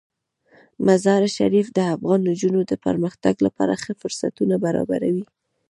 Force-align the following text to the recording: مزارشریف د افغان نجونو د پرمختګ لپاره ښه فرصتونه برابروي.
مزارشریف 0.85 1.67
د 1.77 1.79
افغان 1.93 2.19
نجونو 2.29 2.59
د 2.65 2.73
پرمختګ 2.85 3.35
لپاره 3.45 3.73
ښه 3.83 3.93
فرصتونه 4.01 4.55
برابروي. 4.65 5.25